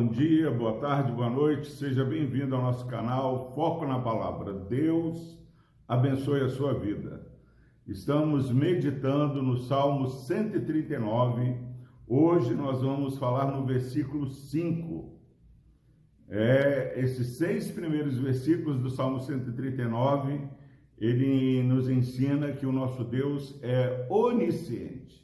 bom 0.00 0.08
dia, 0.08 0.50
boa 0.50 0.80
tarde, 0.80 1.12
boa 1.12 1.28
noite, 1.28 1.70
seja 1.72 2.02
bem-vindo 2.02 2.56
ao 2.56 2.62
nosso 2.62 2.86
canal 2.86 3.52
Foco 3.54 3.84
na 3.84 3.98
Palavra. 3.98 4.54
Deus 4.54 5.38
abençoe 5.86 6.40
a 6.40 6.48
sua 6.48 6.72
vida. 6.72 7.30
Estamos 7.86 8.50
meditando 8.50 9.42
no 9.42 9.58
Salmo 9.58 10.06
139. 10.06 11.54
Hoje 12.08 12.54
nós 12.54 12.80
vamos 12.80 13.18
falar 13.18 13.54
no 13.54 13.66
versículo 13.66 14.30
5. 14.30 15.20
É, 16.30 16.94
esses 16.96 17.36
seis 17.36 17.70
primeiros 17.70 18.16
versículos 18.16 18.78
do 18.78 18.88
Salmo 18.88 19.20
139, 19.20 20.48
ele 20.96 21.62
nos 21.62 21.90
ensina 21.90 22.52
que 22.52 22.64
o 22.64 22.72
nosso 22.72 23.04
Deus 23.04 23.54
é 23.62 24.06
onisciente. 24.08 25.22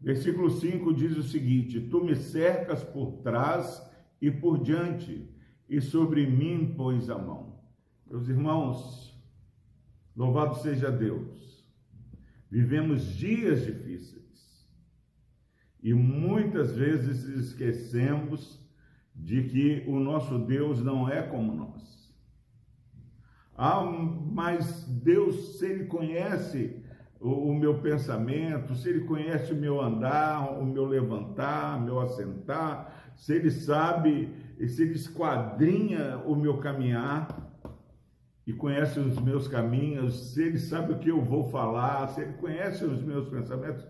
Versículo 0.00 0.50
5 0.50 0.94
diz 0.94 1.16
o 1.16 1.22
seguinte: 1.22 1.80
Tu 1.80 2.04
me 2.04 2.14
cercas 2.14 2.82
por 2.82 3.22
trás 3.22 3.82
e 4.20 4.30
por 4.30 4.62
diante, 4.62 5.28
e 5.68 5.80
sobre 5.80 6.26
mim 6.26 6.74
pões 6.76 7.10
a 7.10 7.18
mão. 7.18 7.60
Meus 8.08 8.28
irmãos, 8.28 9.14
louvado 10.16 10.56
seja 10.56 10.90
Deus. 10.90 11.60
Vivemos 12.50 13.04
dias 13.16 13.64
difíceis 13.64 14.20
e 15.82 15.94
muitas 15.94 16.72
vezes 16.72 17.24
esquecemos 17.24 18.60
de 19.14 19.44
que 19.44 19.84
o 19.86 19.98
nosso 19.98 20.38
Deus 20.38 20.82
não 20.82 21.08
é 21.08 21.22
como 21.22 21.54
nós. 21.54 22.14
Ah, 23.56 23.82
mas 23.84 24.84
Deus, 24.86 25.58
se 25.58 25.66
Ele 25.66 25.84
conhece 25.84 26.79
o, 27.20 27.50
o 27.50 27.54
meu 27.54 27.80
pensamento, 27.80 28.74
se 28.74 28.88
ele 28.88 29.00
conhece 29.00 29.52
o 29.52 29.56
meu 29.56 29.80
andar, 29.80 30.58
o 30.58 30.64
meu 30.64 30.86
levantar, 30.86 31.80
meu 31.80 32.00
assentar, 32.00 33.12
se 33.14 33.34
ele 33.34 33.50
sabe, 33.50 34.32
se 34.66 34.82
ele 34.82 34.94
esquadrinha 34.94 36.18
o 36.26 36.34
meu 36.34 36.56
caminhar 36.58 37.48
e 38.46 38.52
conhece 38.54 38.98
os 38.98 39.20
meus 39.20 39.46
caminhos, 39.46 40.32
se 40.32 40.42
ele 40.42 40.58
sabe 40.58 40.94
o 40.94 40.98
que 40.98 41.10
eu 41.10 41.20
vou 41.20 41.50
falar, 41.50 42.08
se 42.08 42.22
ele 42.22 42.32
conhece 42.32 42.84
os 42.84 43.02
meus 43.02 43.28
pensamentos, 43.28 43.86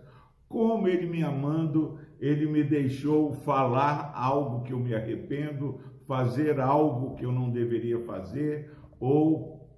como 0.49 0.89
ele 0.89 1.07
me 1.07 1.23
amando, 1.23 1.97
ele 2.19 2.45
me 2.45 2.61
deixou 2.61 3.31
falar 3.31 4.11
algo 4.13 4.63
que 4.63 4.73
eu 4.73 4.79
me 4.79 4.93
arrependo, 4.93 5.79
fazer 6.05 6.59
algo 6.59 7.15
que 7.15 7.25
eu 7.25 7.31
não 7.31 7.49
deveria 7.49 7.99
fazer, 7.99 8.69
ou 8.99 9.69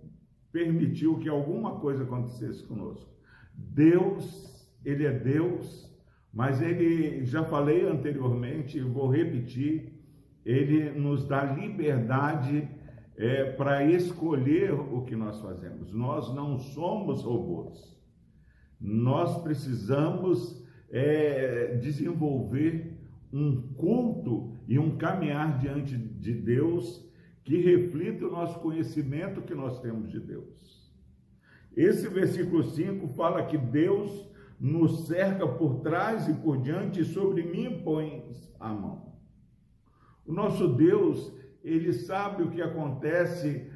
permitiu 0.51 1.19
que 1.19 1.29
alguma 1.29 1.79
coisa 1.79 2.03
acontecesse 2.03 2.65
conosco. 2.65 3.12
Deus, 3.53 4.69
ele 4.83 5.05
é 5.05 5.11
Deus, 5.11 5.91
mas 6.33 6.61
ele, 6.61 7.23
já 7.25 7.43
falei 7.43 7.85
anteriormente, 7.85 8.79
vou 8.79 9.09
repetir, 9.09 9.93
ele 10.45 10.91
nos 10.91 11.27
dá 11.27 11.43
liberdade 11.43 12.67
é, 13.15 13.51
para 13.51 13.85
escolher 13.85 14.73
o 14.73 15.03
que 15.03 15.15
nós 15.15 15.39
fazemos. 15.39 15.93
Nós 15.93 16.33
não 16.33 16.57
somos 16.57 17.21
robôs. 17.21 17.93
Nós 18.79 19.41
precisamos 19.43 20.65
é, 20.89 21.75
desenvolver 21.75 22.99
um 23.31 23.73
culto 23.73 24.57
e 24.67 24.77
um 24.77 24.97
caminhar 24.97 25.57
diante 25.59 25.97
de 25.97 26.33
Deus 26.33 27.09
que 27.43 27.57
reflita 27.57 28.25
o 28.25 28.31
nosso 28.31 28.59
conhecimento 28.59 29.41
que 29.41 29.55
nós 29.55 29.79
temos 29.81 30.09
de 30.09 30.19
Deus. 30.19 30.82
Esse 31.75 32.07
versículo 32.07 32.63
5 32.63 33.07
fala 33.09 33.45
que 33.45 33.57
Deus 33.57 34.29
nos 34.59 35.07
cerca 35.07 35.47
por 35.47 35.81
trás 35.81 36.27
e 36.27 36.33
por 36.33 36.61
diante 36.61 37.01
e 37.01 37.05
sobre 37.05 37.43
mim 37.43 37.81
põe 37.83 38.31
a 38.59 38.73
mão. 38.73 39.13
O 40.25 40.31
nosso 40.31 40.67
Deus, 40.75 41.33
ele 41.63 41.91
sabe 41.91 42.43
o 42.43 42.51
que 42.51 42.61
acontece 42.61 43.71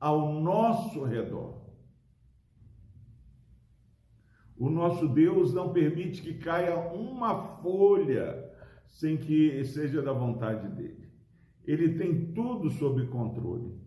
ao 0.00 0.32
nosso 0.40 1.04
redor. 1.04 1.62
O 4.56 4.70
nosso 4.70 5.08
Deus 5.08 5.52
não 5.52 5.72
permite 5.72 6.22
que 6.22 6.34
caia 6.34 6.76
uma 6.92 7.58
folha 7.60 8.50
sem 8.88 9.16
que 9.16 9.62
seja 9.64 10.00
da 10.00 10.12
vontade 10.12 10.68
dele. 10.74 11.12
Ele 11.64 11.94
tem 11.94 12.32
tudo 12.32 12.70
sob 12.70 13.06
controle 13.08 13.83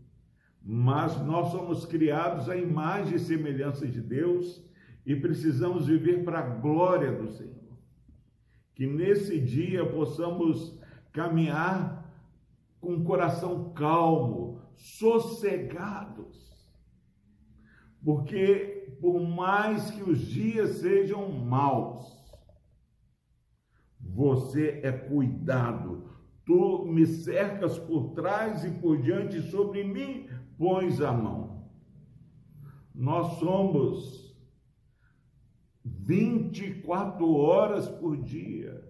mas 0.64 1.20
nós 1.26 1.52
somos 1.52 1.86
criados 1.86 2.50
à 2.50 2.56
imagem 2.56 3.16
e 3.16 3.20
semelhança 3.20 3.88
de 3.88 4.02
Deus 4.02 4.64
e 5.06 5.16
precisamos 5.16 5.88
viver 5.88 6.24
para 6.24 6.40
a 6.40 6.50
glória 6.50 7.12
do 7.12 7.30
Senhor. 7.30 7.56
Que 8.76 8.86
nesse 8.86 9.40
dia 9.40 9.86
possamos 9.86 10.78
caminhar 11.14 12.06
com 12.80 12.96
o 12.96 13.04
coração 13.04 13.72
calmo, 13.74 14.62
sossegados. 14.76 16.38
Porque 18.04 18.78
por 19.02 19.20
mais 19.20 19.92
que 19.92 20.04
os 20.04 20.20
dias 20.20 20.78
sejam 20.78 21.32
maus, 21.32 22.18
você 24.00 24.80
é 24.84 24.92
cuidado. 24.92 26.10
Tu 26.48 26.86
me 26.86 27.06
cercas 27.06 27.78
por 27.78 28.14
trás 28.14 28.64
e 28.64 28.72
por 28.72 29.02
diante 29.02 29.42
sobre 29.52 29.84
mim 29.84 30.30
pões 30.58 31.02
a 31.02 31.12
mão. 31.12 31.68
Nós 32.96 33.38
somos 33.38 34.34
24 35.84 37.30
horas 37.34 37.90
por 37.90 38.16
dia 38.16 38.82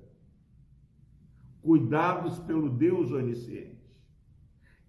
cuidados 1.63 2.37
pelo 2.41 2.69
Deus 2.69 3.11
onisciente. 3.11 3.75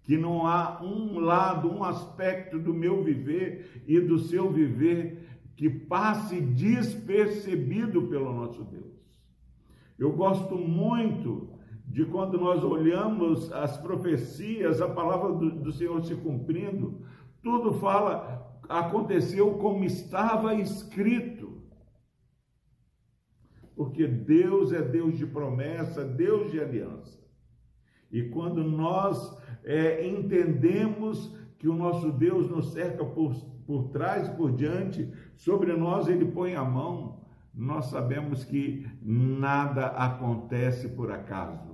Que 0.03 0.15
não 0.15 0.45
há 0.45 0.79
um 0.83 1.17
lado, 1.17 1.71
um 1.71 1.83
aspecto 1.83 2.59
do 2.59 2.71
meu 2.71 3.03
viver 3.03 3.83
e 3.87 3.99
do 3.99 4.19
seu 4.19 4.51
viver 4.51 5.27
que 5.55 5.67
passe 5.71 6.39
despercebido 6.39 8.07
pelo 8.07 8.31
nosso 8.31 8.63
Deus. 8.63 8.93
Eu 9.97 10.13
gosto 10.13 10.55
muito 10.55 11.58
de 11.89 12.05
quando 12.05 12.37
nós 12.37 12.63
olhamos 12.63 13.51
as 13.51 13.75
profecias, 13.77 14.79
a 14.79 14.87
palavra 14.87 15.33
do, 15.33 15.49
do 15.49 15.71
Senhor 15.71 16.03
se 16.03 16.15
cumprindo, 16.15 17.03
tudo 17.41 17.73
fala, 17.79 18.61
aconteceu 18.69 19.55
como 19.55 19.83
estava 19.83 20.53
escrito. 20.53 21.63
Porque 23.75 24.05
Deus 24.05 24.71
é 24.71 24.81
Deus 24.83 25.17
de 25.17 25.25
promessa, 25.25 26.05
Deus 26.05 26.51
de 26.51 26.59
aliança. 26.59 27.19
E 28.11 28.23
quando 28.29 28.63
nós 28.63 29.35
é, 29.63 30.07
entendemos 30.07 31.35
que 31.57 31.67
o 31.67 31.75
nosso 31.75 32.11
Deus 32.11 32.49
nos 32.49 32.71
cerca 32.71 33.03
por, 33.03 33.33
por 33.65 33.89
trás 33.89 34.27
e 34.27 34.35
por 34.35 34.51
diante, 34.51 35.11
sobre 35.33 35.73
nós 35.75 36.07
ele 36.07 36.25
põe 36.25 36.55
a 36.55 36.63
mão, 36.63 37.25
nós 37.53 37.85
sabemos 37.85 38.43
que 38.43 38.87
nada 39.01 39.87
acontece 39.87 40.89
por 40.89 41.11
acaso. 41.11 41.68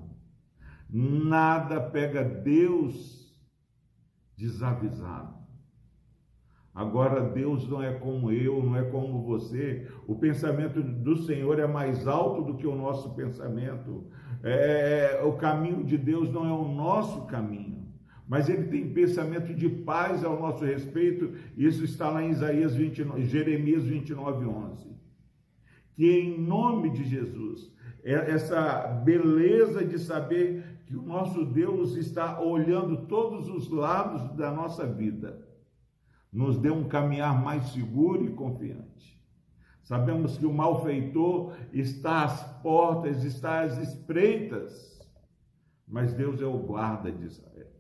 Nada 0.90 1.82
pega 1.82 2.24
Deus 2.24 3.34
desavisado. 4.38 5.36
Agora, 6.76 7.22
Deus 7.22 7.68
não 7.70 7.82
é 7.82 7.94
como 7.94 8.30
eu, 8.32 8.62
não 8.62 8.76
é 8.76 8.84
como 8.84 9.22
você. 9.22 9.88
O 10.06 10.16
pensamento 10.16 10.84
do 10.84 11.24
Senhor 11.24 11.58
é 11.58 11.66
mais 11.66 12.06
alto 12.06 12.42
do 12.42 12.58
que 12.58 12.68
o 12.68 12.76
nosso 12.76 13.16
pensamento. 13.16 14.08
É, 14.44 15.22
o 15.24 15.34
caminho 15.38 15.86
de 15.86 15.98
Deus 15.98 16.30
não 16.30 16.46
é 16.46 16.52
o 16.52 16.68
nosso 16.68 17.26
caminho. 17.28 17.86
Mas 18.28 18.50
ele 18.50 18.66
tem 18.66 18.94
pensamento 18.94 19.54
de 19.54 19.70
paz 19.70 20.26
ao 20.26 20.38
nosso 20.38 20.66
respeito. 20.66 21.34
Isso 21.56 21.86
está 21.86 22.10
lá 22.10 22.22
em 22.22 22.32
Isaías 22.32 22.76
29, 22.76 23.26
Jeremias 23.26 23.86
29, 23.86 24.46
11. 24.46 24.96
Que 25.94 26.12
em 26.12 26.42
nome 26.42 26.90
de 26.90 27.06
Jesus, 27.06 27.72
é 27.72 27.75
essa 28.06 28.88
beleza 29.04 29.84
de 29.84 29.98
saber 29.98 30.82
que 30.86 30.96
o 30.96 31.02
nosso 31.02 31.44
Deus 31.44 31.96
está 31.96 32.40
olhando 32.40 33.08
todos 33.08 33.50
os 33.50 33.70
lados 33.70 34.38
da 34.38 34.52
nossa 34.52 34.86
vida, 34.86 35.44
nos 36.32 36.60
dê 36.60 36.70
um 36.70 36.88
caminhar 36.88 37.42
mais 37.42 37.64
seguro 37.70 38.24
e 38.24 38.34
confiante. 38.34 39.20
Sabemos 39.82 40.38
que 40.38 40.46
o 40.46 40.54
malfeitor 40.54 41.56
está 41.74 42.26
às 42.26 42.44
portas, 42.62 43.24
está 43.24 43.62
às 43.62 43.78
espreitas, 43.78 45.00
mas 45.88 46.14
Deus 46.14 46.42
é 46.42 46.46
o 46.46 46.58
guarda 46.58 47.12
de 47.12 47.26
Israel. 47.26 47.72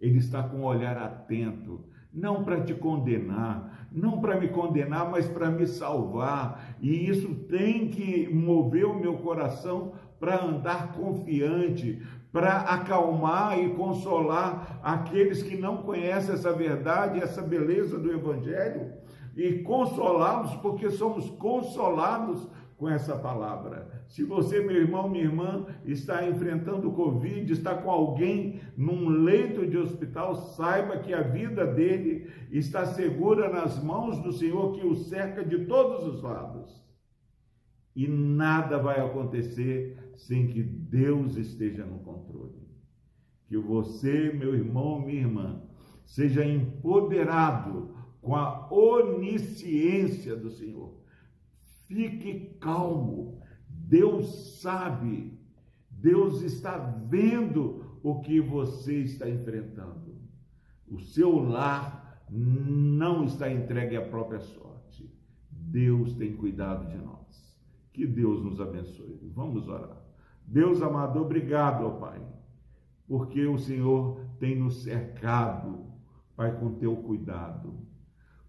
Ele 0.00 0.18
está 0.18 0.42
com 0.42 0.58
um 0.58 0.64
olhar 0.64 0.96
atento, 0.96 1.84
não 2.12 2.44
para 2.44 2.60
te 2.60 2.74
condenar, 2.74 3.88
não 3.90 4.20
para 4.20 4.38
me 4.38 4.48
condenar, 4.48 5.10
mas 5.10 5.26
para 5.26 5.50
me 5.50 5.66
salvar. 5.66 6.76
E 6.80 7.08
isso 7.08 7.34
tem 7.48 7.88
que 7.88 8.28
mover 8.32 8.84
o 8.84 8.98
meu 8.98 9.14
coração 9.14 9.92
para 10.20 10.44
andar 10.44 10.92
confiante, 10.92 12.02
para 12.30 12.58
acalmar 12.60 13.58
e 13.58 13.70
consolar 13.70 14.80
aqueles 14.82 15.42
que 15.42 15.56
não 15.56 15.78
conhecem 15.78 16.34
essa 16.34 16.52
verdade, 16.52 17.20
essa 17.20 17.42
beleza 17.42 17.98
do 17.98 18.12
Evangelho, 18.12 18.92
e 19.36 19.60
consolá-los, 19.62 20.54
porque 20.56 20.90
somos 20.90 21.28
consolados 21.30 22.46
com 22.82 22.88
essa 22.88 23.16
palavra. 23.16 24.04
Se 24.08 24.24
você, 24.24 24.58
meu 24.58 24.74
irmão, 24.74 25.08
minha 25.08 25.22
irmã, 25.22 25.66
está 25.84 26.28
enfrentando 26.28 26.90
Covid, 26.90 27.52
está 27.52 27.76
com 27.76 27.88
alguém 27.88 28.60
num 28.76 29.08
leito 29.08 29.64
de 29.64 29.78
hospital, 29.78 30.34
saiba 30.34 30.98
que 30.98 31.14
a 31.14 31.22
vida 31.22 31.64
dele 31.64 32.28
está 32.50 32.84
segura 32.86 33.48
nas 33.48 33.80
mãos 33.80 34.20
do 34.20 34.32
Senhor 34.32 34.72
que 34.72 34.84
o 34.84 34.96
cerca 34.96 35.44
de 35.44 35.64
todos 35.64 36.12
os 36.12 36.22
lados. 36.24 36.84
E 37.94 38.08
nada 38.08 38.78
vai 38.78 38.98
acontecer 38.98 39.96
sem 40.16 40.48
que 40.48 40.60
Deus 40.60 41.36
esteja 41.36 41.86
no 41.86 42.00
controle. 42.00 42.66
Que 43.46 43.56
você, 43.56 44.32
meu 44.32 44.56
irmão, 44.56 45.00
minha 45.00 45.20
irmã, 45.20 45.62
seja 46.04 46.44
empoderado 46.44 47.94
com 48.20 48.34
a 48.34 48.68
onisciência 48.72 50.34
do 50.34 50.50
Senhor 50.50 51.00
Fique 51.92 52.56
calmo. 52.58 53.38
Deus 53.68 54.60
sabe. 54.60 55.38
Deus 55.90 56.40
está 56.40 56.78
vendo 56.78 57.98
o 58.02 58.20
que 58.20 58.40
você 58.40 59.02
está 59.02 59.28
enfrentando. 59.28 60.16
O 60.88 60.98
seu 60.98 61.38
lar 61.38 62.24
não 62.30 63.24
está 63.24 63.52
entregue 63.52 63.96
à 63.96 64.02
própria 64.08 64.40
sorte. 64.40 65.14
Deus 65.50 66.14
tem 66.14 66.34
cuidado 66.34 66.88
de 66.88 66.96
nós. 66.96 67.58
Que 67.92 68.06
Deus 68.06 68.42
nos 68.42 68.58
abençoe. 68.58 69.20
Vamos 69.30 69.68
orar. 69.68 70.02
Deus 70.46 70.80
amado, 70.80 71.20
obrigado, 71.20 71.86
ó 71.86 71.90
Pai, 71.90 72.20
porque 73.06 73.46
o 73.46 73.58
Senhor 73.58 74.20
tem 74.40 74.58
nos 74.58 74.82
cercado, 74.82 75.86
Pai, 76.34 76.58
com 76.58 76.74
teu 76.74 76.96
cuidado. 76.96 77.78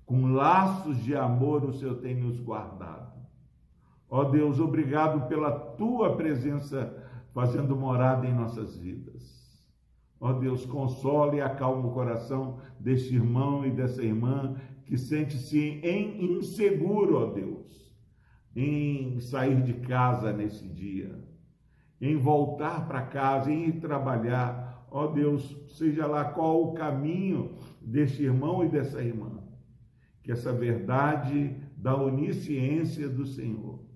Com 0.05 0.33
laços 0.33 0.97
de 1.03 1.15
amor, 1.15 1.63
o 1.63 1.73
Senhor 1.73 1.95
tem 1.95 2.15
nos 2.15 2.39
guardado. 2.39 3.12
Ó 4.15 4.25
Deus, 4.25 4.59
obrigado 4.59 5.27
pela 5.27 5.49
tua 5.49 6.15
presença 6.15 6.95
fazendo 7.33 7.75
morada 7.75 8.27
em 8.27 8.31
nossas 8.31 8.77
vidas. 8.77 9.59
Ó 10.19 10.33
Deus, 10.33 10.67
console 10.67 11.37
e 11.37 11.41
acalma 11.41 11.87
o 11.87 11.93
coração 11.93 12.59
deste 12.79 13.15
irmão 13.15 13.65
e 13.65 13.71
dessa 13.71 14.03
irmã 14.03 14.55
que 14.85 14.99
sente-se 14.99 15.81
inseguro, 15.83 17.23
ó 17.23 17.33
Deus, 17.33 17.91
em 18.55 19.19
sair 19.19 19.63
de 19.63 19.73
casa 19.79 20.31
nesse 20.31 20.67
dia, 20.67 21.19
em 21.99 22.15
voltar 22.15 22.87
para 22.87 23.01
casa, 23.01 23.51
em 23.51 23.69
ir 23.69 23.79
trabalhar. 23.79 24.85
Ó 24.91 25.07
Deus, 25.07 25.57
seja 25.75 26.05
lá 26.05 26.23
qual 26.23 26.61
o 26.61 26.73
caminho 26.75 27.55
deste 27.81 28.21
irmão 28.21 28.63
e 28.63 28.69
dessa 28.69 29.01
irmã, 29.01 29.43
que 30.21 30.31
essa 30.31 30.53
verdade 30.53 31.57
da 31.75 31.99
onisciência 31.99 33.09
do 33.09 33.25
Senhor 33.25 33.91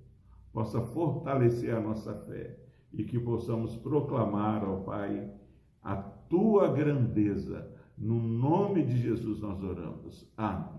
possa 0.52 0.82
fortalecer 0.82 1.76
a 1.76 1.80
nossa 1.80 2.14
fé 2.14 2.58
e 2.94 3.04
que 3.04 3.20
possamos 3.20 3.78
proclamar, 3.78 4.68
ó 4.68 4.78
Pai, 4.78 5.32
a 5.84 5.96
tua 5.96 6.70
grandeza. 6.72 7.72
No 7.98 8.22
nome 8.22 8.84
de 8.84 8.98
Jesus 8.98 9.40
nós 9.42 9.64
oramos. 9.64 10.32
Amém. 10.38 10.78